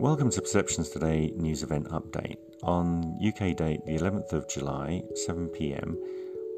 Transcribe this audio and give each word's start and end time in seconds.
Welcome 0.00 0.30
to 0.30 0.40
Perceptions 0.40 0.90
Today 0.90 1.32
news 1.34 1.64
event 1.64 1.88
update. 1.88 2.36
On 2.62 3.18
UK 3.20 3.56
date, 3.56 3.84
the 3.84 3.98
11th 3.98 4.32
of 4.32 4.48
July, 4.48 5.02
7 5.26 5.48
pm, 5.48 5.98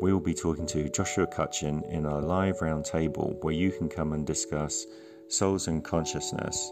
we 0.03 0.13
will 0.13 0.21
be 0.21 0.35
talking 0.35 0.67
to 0.67 0.91
Joshua 0.91 1.27
Cutchin 1.27 1.83
in 1.89 2.05
a 2.05 2.19
live 2.19 2.59
roundtable 2.59 3.43
where 3.43 3.55
you 3.55 3.73
can 3.73 3.89
come 3.89 4.13
and 4.13 4.27
discuss 4.27 4.85
souls 5.29 5.69
and 5.69 5.83
consciousness 5.83 6.71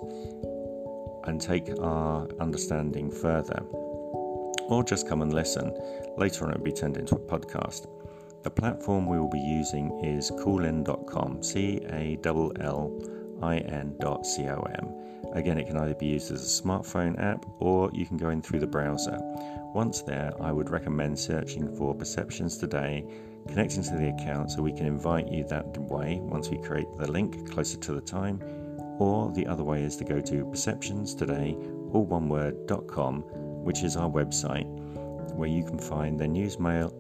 and 1.25 1.41
take 1.41 1.71
our 1.81 2.29
understanding 2.39 3.11
further. 3.11 3.63
Or 4.69 4.85
just 4.87 5.09
come 5.09 5.23
and 5.23 5.33
listen. 5.33 5.75
Later 6.19 6.45
on, 6.45 6.51
it 6.51 6.59
will 6.59 6.65
be 6.65 6.73
turned 6.73 6.99
into 6.99 7.15
a 7.15 7.19
podcast. 7.19 7.87
The 8.43 8.51
platform 8.51 9.07
we 9.07 9.19
will 9.19 9.31
be 9.31 9.41
using 9.41 10.05
is 10.05 10.31
callin.com, 10.43 11.43
C 11.43 11.81
A 11.91 12.19
L 12.27 12.53
L 12.61 13.18
I 13.43 13.59
N.com. 13.59 15.09
Again, 15.33 15.59
it 15.59 15.67
can 15.67 15.77
either 15.77 15.95
be 15.95 16.07
used 16.07 16.33
as 16.33 16.43
a 16.43 16.63
smartphone 16.63 17.21
app 17.23 17.45
or 17.59 17.91
you 17.93 18.07
can 18.07 18.17
go 18.17 18.31
in 18.31 18.41
through 18.41 18.61
the 18.61 18.67
browser. 18.67 19.19
Once 19.75 20.03
there, 20.03 20.33
I 20.41 20.53
would 20.53 20.71
recommend 20.71 21.19
searching 21.19 21.75
for 21.77 21.95
Perceptions 21.95 22.57
Today, 22.57 23.05
connecting 23.47 23.83
to 23.83 23.97
the 23.97 24.09
account 24.09 24.51
so 24.51 24.63
we 24.63 24.73
can 24.73 24.87
invite 24.87 25.29
you 25.29 25.45
that 25.45 25.77
way 25.77 26.19
once 26.23 26.49
we 26.49 26.59
create 26.59 26.87
the 26.97 27.11
link 27.11 27.51
closer 27.51 27.79
to 27.79 27.93
the 27.93 28.01
time. 28.01 28.43
Or 28.99 29.31
the 29.33 29.47
other 29.47 29.63
way 29.63 29.83
is 29.83 29.97
to 29.97 30.05
go 30.05 30.21
to 30.21 30.45
perceptionstoday, 30.47 31.95
all 31.95 32.05
one 32.05 32.29
word.com, 32.29 33.23
which 33.65 33.83
is 33.83 33.97
our 33.97 34.11
website, 34.11 34.67
where 35.35 35.49
you 35.49 35.63
can 35.63 35.79
find 35.79 36.19
the 36.19 36.27
news 36.27 36.59
mail, 36.59 36.93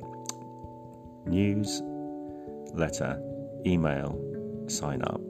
news, 1.26 1.82
letter, 2.74 3.20
email, 3.66 4.16
sign 4.68 5.02
up 5.02 5.20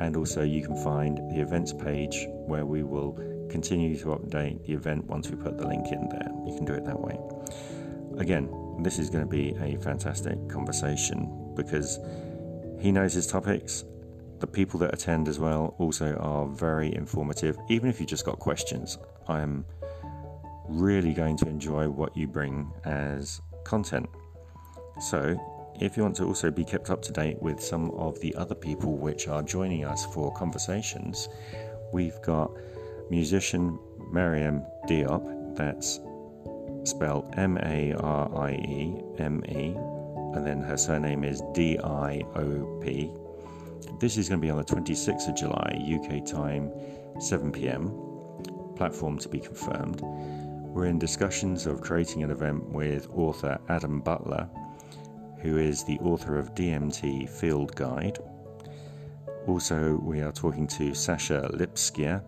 and 0.00 0.16
also 0.16 0.42
you 0.42 0.62
can 0.62 0.76
find 0.82 1.18
the 1.30 1.40
events 1.40 1.72
page 1.72 2.26
where 2.30 2.66
we 2.66 2.82
will 2.82 3.12
continue 3.50 3.96
to 3.98 4.06
update 4.06 4.64
the 4.64 4.72
event 4.72 5.04
once 5.06 5.28
we 5.30 5.36
put 5.36 5.58
the 5.58 5.66
link 5.66 5.86
in 5.92 6.08
there. 6.08 6.30
You 6.46 6.54
can 6.56 6.64
do 6.64 6.72
it 6.72 6.84
that 6.84 6.98
way. 6.98 7.18
Again, 8.18 8.50
this 8.82 8.98
is 8.98 9.10
going 9.10 9.24
to 9.24 9.30
be 9.30 9.54
a 9.60 9.76
fantastic 9.78 10.48
conversation 10.48 11.52
because 11.54 11.98
he 12.80 12.90
knows 12.90 13.12
his 13.12 13.26
topics. 13.26 13.84
The 14.38 14.46
people 14.46 14.80
that 14.80 14.94
attend 14.94 15.28
as 15.28 15.38
well 15.38 15.74
also 15.78 16.16
are 16.16 16.46
very 16.46 16.94
informative. 16.94 17.58
Even 17.68 17.90
if 17.90 18.00
you 18.00 18.06
just 18.06 18.24
got 18.24 18.38
questions, 18.38 18.96
I 19.28 19.42
am 19.42 19.66
really 20.66 21.12
going 21.12 21.36
to 21.38 21.48
enjoy 21.48 21.88
what 21.90 22.16
you 22.16 22.26
bring 22.26 22.72
as 22.84 23.40
content. 23.64 24.08
So, 25.00 25.36
if 25.78 25.96
you 25.96 26.02
want 26.02 26.16
to 26.16 26.24
also 26.24 26.50
be 26.50 26.64
kept 26.64 26.90
up 26.90 27.02
to 27.02 27.12
date 27.12 27.40
with 27.40 27.62
some 27.62 27.90
of 27.92 28.20
the 28.20 28.34
other 28.34 28.54
people 28.54 28.96
which 28.96 29.28
are 29.28 29.42
joining 29.42 29.84
us 29.84 30.06
for 30.06 30.32
conversations, 30.32 31.28
we've 31.92 32.20
got 32.22 32.50
musician 33.10 33.78
Marieme 34.12 34.64
Diop, 34.88 35.56
that's 35.56 36.00
spelled 36.84 37.32
M 37.36 37.58
A 37.58 37.92
R 37.94 38.34
I 38.46 38.52
E 38.52 39.02
M 39.18 39.42
E, 39.48 39.74
and 40.34 40.46
then 40.46 40.60
her 40.60 40.76
surname 40.76 41.24
is 41.24 41.42
D 41.54 41.78
I 41.78 42.22
O 42.36 42.80
P. 42.82 43.12
This 43.98 44.16
is 44.16 44.28
going 44.28 44.40
to 44.40 44.46
be 44.46 44.50
on 44.50 44.58
the 44.58 44.64
26th 44.64 45.28
of 45.28 45.36
July, 45.36 45.82
UK 45.86 46.24
time, 46.24 46.70
7 47.18 47.52
pm. 47.52 47.92
Platform 48.76 49.18
to 49.18 49.28
be 49.28 49.40
confirmed. 49.40 50.00
We're 50.72 50.86
in 50.86 50.98
discussions 50.98 51.66
of 51.66 51.80
creating 51.80 52.22
an 52.22 52.30
event 52.30 52.68
with 52.70 53.08
author 53.10 53.58
Adam 53.68 54.00
Butler 54.00 54.48
who 55.42 55.56
is 55.58 55.84
the 55.84 55.98
author 56.00 56.38
of 56.38 56.54
DMT 56.54 57.28
Field 57.28 57.74
Guide. 57.74 58.18
Also, 59.46 59.96
we 60.02 60.20
are 60.20 60.32
talking 60.32 60.66
to 60.68 60.94
Sasha 60.94 61.50
Lipskaia, 61.52 62.22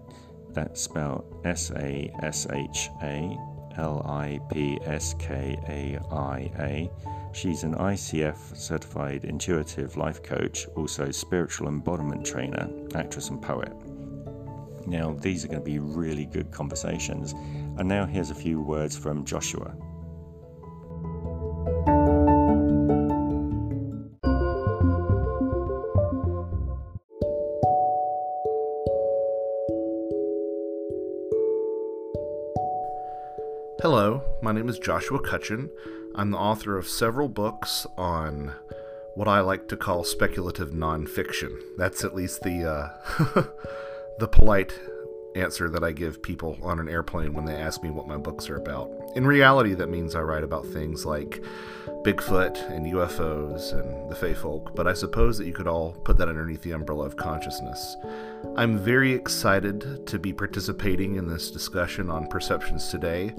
that's 0.53 0.83
spelled 0.83 1.41
S 1.45 1.71
A 1.73 2.13
S 2.23 2.47
H 2.51 2.91
A 3.03 3.39
L 3.77 4.03
I 4.07 4.39
P 4.51 4.79
S 4.85 5.15
K 5.19 5.59
A 5.69 6.15
I 6.15 6.51
A. 6.59 6.91
She's 7.33 7.63
an 7.63 7.75
ICF 7.75 8.57
certified 8.57 9.25
intuitive 9.25 9.97
life 9.97 10.23
coach, 10.23 10.67
also 10.77 11.11
spiritual 11.11 11.69
embodiment 11.69 12.27
trainer, 12.27 12.69
actress, 12.95 13.31
and 13.31 13.41
poet. 13.41 13.73
Now, 14.87 15.15
these 15.15 15.45
are 15.45 15.49
going 15.49 15.61
to 15.61 15.65
be 15.65 15.79
really 15.79 16.27
good 16.27 16.51
conversations. 16.51 17.33
And 17.79 17.89
now, 17.89 18.05
here's 18.05 18.31
a 18.31 18.35
few 18.35 18.61
words 18.61 18.97
from 18.97 19.25
Joshua. 19.25 19.75
Hello, 33.83 34.23
my 34.41 34.53
name 34.53 34.69
is 34.69 34.79
Joshua 34.79 35.19
Cutchin. 35.19 35.69
I'm 36.15 36.31
the 36.31 36.39
author 36.39 36.79
of 36.79 36.87
several 36.87 37.29
books 37.29 37.85
on 37.99 38.55
what 39.17 39.27
I 39.27 39.41
like 39.41 39.67
to 39.71 39.77
call 39.77 40.05
speculative 40.05 40.71
nonfiction. 40.71 41.51
That's 41.77 42.05
at 42.05 42.15
least 42.15 42.43
the 42.43 42.65
uh, 42.65 43.45
the 44.21 44.29
polite 44.29 44.79
answer 45.35 45.69
that 45.69 45.83
I 45.83 45.91
give 45.91 46.23
people 46.23 46.59
on 46.63 46.79
an 46.79 46.89
airplane 46.89 47.35
when 47.35 47.45
they 47.45 47.57
ask 47.57 47.83
me 47.83 47.91
what 47.91 48.07
my 48.07 48.17
books 48.17 48.49
are 48.49 48.57
about. 48.57 48.89
In 49.17 49.27
reality, 49.27 49.75
that 49.75 49.89
means 49.89 50.15
I 50.15 50.21
write 50.21 50.45
about 50.45 50.65
things 50.65 51.05
like 51.05 51.43
Bigfoot 52.05 52.71
and 52.71 52.87
UFOs 52.87 53.73
and 53.73 54.09
the 54.09 54.15
Fey 54.15 54.35
folk, 54.35 54.77
but 54.77 54.87
I 54.87 54.93
suppose 54.93 55.39
that 55.39 55.47
you 55.49 55.53
could 55.53 55.67
all 55.67 55.91
put 56.05 56.19
that 56.19 56.29
underneath 56.29 56.63
the 56.63 56.71
umbrella 56.71 57.07
of 57.07 57.17
consciousness. 57.17 57.97
I'm 58.55 58.79
very 58.79 59.13
excited 59.13 60.07
to 60.07 60.21
be 60.21 60.33
participating 60.33 61.17
in 61.17 61.27
this 61.27 61.51
discussion 61.51 62.11
on 62.11 62.29
perceptions 62.29 62.87
today 62.89 63.35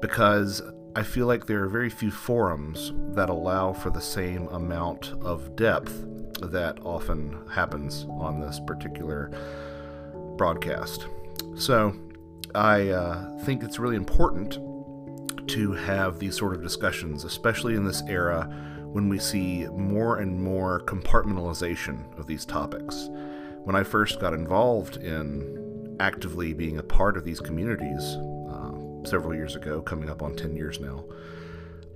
because 0.00 0.62
I 0.96 1.02
feel 1.02 1.26
like 1.26 1.46
there 1.46 1.62
are 1.62 1.68
very 1.68 1.90
few 1.90 2.10
forums 2.10 2.92
that 3.14 3.30
allow 3.30 3.72
for 3.72 3.90
the 3.90 4.00
same 4.00 4.48
amount 4.48 5.12
of 5.22 5.54
depth 5.54 6.04
that 6.40 6.78
often 6.82 7.38
happens 7.52 8.06
on 8.08 8.40
this 8.40 8.60
particular 8.66 9.30
broadcast. 10.36 11.06
So 11.54 11.94
I 12.54 12.88
uh, 12.88 13.38
think 13.44 13.62
it's 13.62 13.78
really 13.78 13.96
important 13.96 14.58
to 15.48 15.72
have 15.72 16.18
these 16.18 16.36
sort 16.36 16.54
of 16.54 16.62
discussions, 16.62 17.24
especially 17.24 17.74
in 17.74 17.84
this 17.84 18.02
era 18.08 18.44
when 18.92 19.08
we 19.08 19.18
see 19.18 19.66
more 19.68 20.18
and 20.18 20.42
more 20.42 20.80
compartmentalization 20.80 22.18
of 22.18 22.26
these 22.26 22.44
topics. 22.44 23.08
When 23.64 23.76
I 23.76 23.84
first 23.84 24.20
got 24.20 24.34
involved 24.34 24.96
in 24.96 25.96
actively 26.00 26.54
being 26.54 26.78
a 26.78 26.82
part 26.82 27.16
of 27.16 27.24
these 27.24 27.40
communities, 27.40 28.16
several 29.04 29.34
years 29.34 29.56
ago, 29.56 29.80
coming 29.82 30.10
up 30.10 30.22
on 30.22 30.36
10 30.36 30.56
years 30.56 30.80
now, 30.80 31.04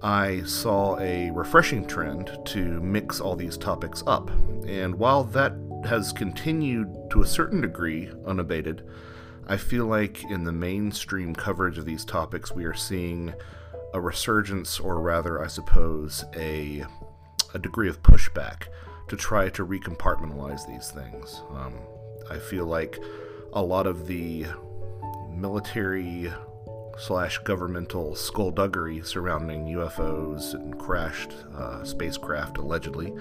I 0.03 0.43
saw 0.43 0.99
a 0.99 1.31
refreshing 1.31 1.87
trend 1.87 2.37
to 2.47 2.81
mix 2.81 3.21
all 3.21 3.37
these 3.37 3.57
topics 3.57 4.03
up. 4.07 4.31
And 4.67 4.97
while 4.97 5.25
that 5.25 5.55
has 5.87 6.13
continued 6.13 6.95
to 7.11 7.23
a 7.23 7.27
certain 7.27 7.61
degree 7.61 8.11
unabated, 8.27 8.87
I 9.47 9.57
feel 9.57 9.87
like 9.87 10.25
in 10.25 10.45
the 10.45 10.53
mainstream 10.53 11.35
coverage 11.35 11.79
of 11.79 11.85
these 11.85 12.05
topics, 12.05 12.53
we 12.53 12.65
are 12.65 12.75
seeing 12.75 13.35
a 13.93 14.01
resurgence, 14.01 14.81
or 14.81 15.01
rather, 15.01 15.43
I 15.43 15.47
suppose, 15.47 16.25
a, 16.35 16.85
a 17.55 17.59
degree 17.59 17.89
of 17.89 18.03
pushback 18.03 18.65
to 19.09 19.17
try 19.17 19.49
to 19.51 19.67
recompartmentalize 19.67 20.67
these 20.67 20.91
things. 20.91 21.43
Um, 21.51 21.75
I 22.31 22.39
feel 22.39 22.67
like 22.67 22.99
a 23.53 23.63
lot 23.63 23.87
of 23.87 24.07
the 24.07 24.47
military 25.31 26.33
slash 26.99 27.39
governmental 27.39 28.15
skullduggery 28.15 29.03
surrounding 29.03 29.67
UFOs 29.67 30.55
and 30.55 30.79
crashed 30.79 31.33
uh, 31.57 31.85
spacecraft 31.85 32.59
allegedly 32.59 33.13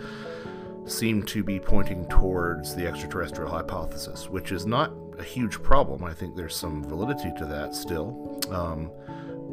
seem 0.86 1.24
to 1.24 1.44
be 1.44 1.60
pointing 1.60 2.06
towards 2.08 2.76
the 2.76 2.86
extraterrestrial 2.86 3.50
hypothesis, 3.50 4.30
which 4.30 4.52
is 4.52 4.66
not 4.66 4.92
a 5.18 5.24
huge 5.24 5.62
problem. 5.64 6.04
I 6.04 6.14
think 6.14 6.36
there's 6.36 6.56
some 6.56 6.84
validity 6.84 7.32
to 7.38 7.46
that 7.46 7.74
still. 7.74 8.42
Um, 8.52 8.92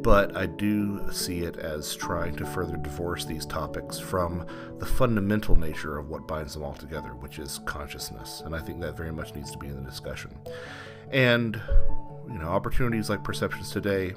but 0.01 0.35
I 0.35 0.47
do 0.47 1.11
see 1.11 1.41
it 1.41 1.57
as 1.57 1.95
trying 1.95 2.35
to 2.37 2.45
further 2.45 2.75
divorce 2.75 3.23
these 3.23 3.45
topics 3.45 3.99
from 3.99 4.47
the 4.79 4.85
fundamental 4.85 5.55
nature 5.55 5.99
of 5.99 6.09
what 6.09 6.27
binds 6.27 6.55
them 6.55 6.63
all 6.63 6.73
together, 6.73 7.09
which 7.09 7.37
is 7.37 7.59
consciousness. 7.65 8.41
And 8.43 8.55
I 8.55 8.59
think 8.59 8.79
that 8.81 8.97
very 8.97 9.11
much 9.11 9.35
needs 9.35 9.51
to 9.51 9.59
be 9.59 9.67
in 9.67 9.75
the 9.75 9.89
discussion. 9.89 10.31
And 11.11 11.61
you 12.31 12.39
know, 12.39 12.47
opportunities 12.47 13.09
like 13.09 13.23
Perceptions 13.23 13.71
Today 13.71 14.13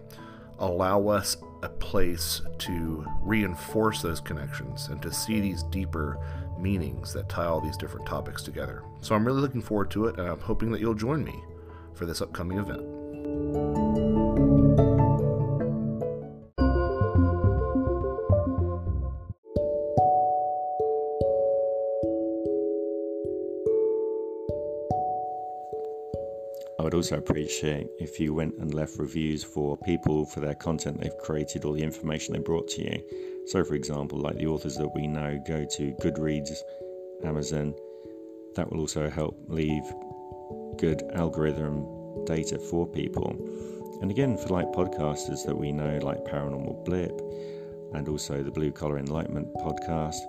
allow 0.58 1.08
us 1.08 1.37
a 1.62 1.69
place 1.69 2.43
to 2.58 3.05
reinforce 3.22 4.02
those 4.02 4.20
connections 4.20 4.88
and 4.88 5.00
to 5.02 5.12
see 5.12 5.40
these 5.40 5.62
deeper 5.64 6.19
meanings 6.58 7.12
that 7.12 7.28
tie 7.28 7.46
all 7.46 7.61
these 7.61 7.76
different 7.76 8.06
topics 8.06 8.43
together. 8.43 8.82
So 9.00 9.14
I'm 9.14 9.26
really 9.26 9.40
looking 9.40 9.62
forward 9.62 9.90
to 9.93 10.06
it, 10.06 10.19
and 10.19 10.28
I'm 10.28 10.40
hoping 10.40 10.70
that 10.72 10.81
you'll 10.81 10.94
join 10.94 11.25
me 11.25 11.34
for 11.94 12.06
this 12.06 12.20
upcoming 12.20 12.58
event. 12.58 14.03
I 26.94 26.96
would 26.96 27.06
also 27.06 27.19
appreciate 27.19 27.88
if 27.99 28.20
you 28.20 28.35
went 28.35 28.55
and 28.58 28.73
left 28.73 29.00
reviews 29.00 29.43
for 29.43 29.76
people 29.76 30.26
for 30.26 30.38
their 30.38 30.55
content 30.55 31.00
they've 31.00 31.19
created 31.19 31.64
or 31.64 31.75
the 31.75 31.82
information 31.82 32.32
they 32.32 32.38
brought 32.38 32.69
to 32.69 32.82
you. 32.82 33.02
So, 33.49 33.64
for 33.64 33.75
example, 33.75 34.20
like 34.20 34.37
the 34.37 34.46
authors 34.46 34.76
that 34.76 34.94
we 34.94 35.08
know 35.08 35.43
go 35.44 35.64
to 35.64 35.93
Goodreads, 36.00 36.52
Amazon. 37.25 37.75
That 38.55 38.70
will 38.70 38.79
also 38.79 39.11
help 39.11 39.37
leave 39.49 39.82
good 40.76 41.02
algorithm 41.14 41.85
data 42.26 42.61
for 42.61 42.87
people. 42.87 43.37
And 44.00 44.12
again, 44.12 44.38
for 44.38 44.50
like 44.50 44.69
podcasters 44.69 45.44
that 45.47 45.58
we 45.58 45.73
know, 45.73 45.99
like 46.00 46.25
Paranormal 46.25 46.85
Blip 46.85 47.20
and 47.93 48.08
also 48.08 48.40
the 48.44 48.52
Blue 48.52 48.70
Collar 48.70 48.99
Enlightenment 48.99 49.52
podcast, 49.55 50.20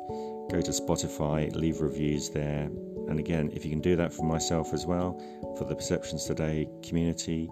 go 0.49 0.61
to 0.61 0.71
Spotify, 0.71 1.55
leave 1.55 1.81
reviews 1.81 2.31
there. 2.31 2.71
And 3.09 3.19
again, 3.19 3.51
if 3.53 3.63
you 3.63 3.71
can 3.71 3.81
do 3.81 3.95
that 3.95 4.13
for 4.13 4.23
myself 4.23 4.73
as 4.73 4.85
well, 4.85 5.19
for 5.57 5.65
the 5.65 5.75
Perceptions 5.75 6.25
Today 6.25 6.67
community, 6.83 7.49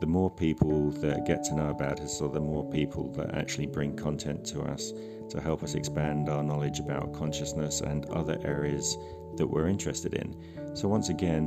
the 0.00 0.06
more 0.06 0.30
people 0.30 0.90
that 0.90 1.24
get 1.26 1.44
to 1.44 1.54
know 1.54 1.70
about 1.70 2.00
us, 2.00 2.20
or 2.20 2.28
the 2.28 2.40
more 2.40 2.68
people 2.70 3.12
that 3.12 3.34
actually 3.34 3.66
bring 3.66 3.94
content 3.96 4.44
to 4.46 4.60
us 4.62 4.92
to 5.30 5.40
help 5.40 5.62
us 5.62 5.74
expand 5.74 6.28
our 6.28 6.42
knowledge 6.42 6.80
about 6.80 7.12
consciousness 7.12 7.80
and 7.80 8.06
other 8.06 8.38
areas 8.44 8.96
that 9.36 9.46
we're 9.46 9.68
interested 9.68 10.14
in. 10.14 10.34
So, 10.74 10.88
once 10.88 11.08
again, 11.08 11.44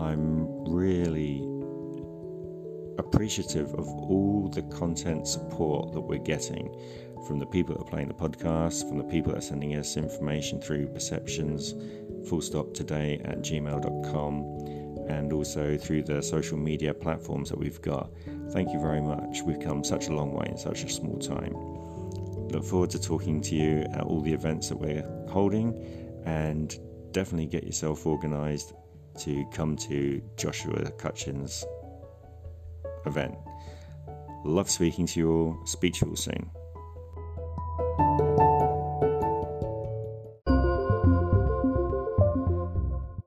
I'm 0.00 0.64
really 0.64 1.46
appreciative 2.98 3.74
of 3.74 3.86
all 3.86 4.48
the 4.52 4.62
content 4.62 5.26
support 5.26 5.92
that 5.92 6.00
we're 6.00 6.18
getting 6.18 6.74
from 7.26 7.38
the 7.38 7.46
people 7.46 7.74
that 7.74 7.82
are 7.82 7.90
playing 7.90 8.08
the 8.08 8.14
podcast, 8.14 8.88
from 8.88 8.98
the 8.98 9.04
people 9.04 9.32
that 9.32 9.38
are 9.38 9.42
sending 9.42 9.74
us 9.76 9.96
information 9.96 10.60
through 10.60 10.86
perceptions, 10.88 11.74
full 12.26 12.40
stop 12.40 12.74
today 12.74 13.20
at 13.24 13.38
gmail.com, 13.38 15.06
and 15.08 15.32
also 15.32 15.76
through 15.76 16.02
the 16.04 16.22
social 16.22 16.56
media 16.56 16.94
platforms 16.94 17.48
that 17.50 17.58
we've 17.58 17.80
got. 17.82 18.10
Thank 18.52 18.72
you 18.72 18.80
very 18.80 19.00
much. 19.00 19.42
We've 19.42 19.60
come 19.60 19.82
such 19.82 20.08
a 20.08 20.12
long 20.12 20.32
way 20.32 20.46
in 20.48 20.58
such 20.58 20.84
a 20.84 20.88
small 20.88 21.18
time. 21.18 21.54
Look 22.48 22.64
forward 22.64 22.90
to 22.90 23.00
talking 23.00 23.40
to 23.42 23.54
you 23.54 23.86
at 23.92 24.02
all 24.02 24.20
the 24.20 24.32
events 24.32 24.68
that 24.68 24.76
we're 24.76 25.04
holding, 25.28 25.74
and 26.24 26.74
definitely 27.12 27.46
get 27.46 27.64
yourself 27.64 28.06
organized 28.06 28.72
to 29.20 29.44
come 29.52 29.76
to 29.76 30.22
Joshua 30.36 30.90
Cutchin's 30.92 31.64
event. 33.06 33.34
Love 34.44 34.70
speaking 34.70 35.06
to 35.06 35.20
you 35.20 35.32
all. 35.32 35.66
Speak 35.66 35.94
to 35.94 36.06
you 36.06 36.12
all 36.12 36.16
soon. 36.16 36.50